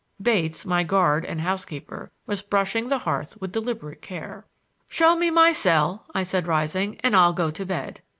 Bates, 0.19 0.65
my 0.65 0.81
guard 0.81 1.25
and 1.25 1.41
housekeeper, 1.41 2.11
was 2.25 2.41
brushing 2.41 2.87
the 2.87 2.97
hearth 2.97 3.39
with 3.39 3.51
deliberate 3.51 4.01
care. 4.01 4.47
"Show 4.87 5.15
me 5.15 5.29
my 5.29 5.51
cell," 5.51 6.07
I 6.15 6.23
said, 6.23 6.47
rising, 6.47 6.97
"and 7.03 7.15
I'll 7.15 7.33
go 7.33 7.51
to 7.51 7.65
bed." 7.67 8.01